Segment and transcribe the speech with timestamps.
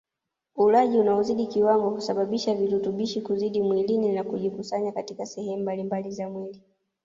[0.55, 6.61] Ulaji unaozidi kiwango husababisha virutubishi kuzidi mwilini na kujikusanya katika sehemu mbalimbali za mwili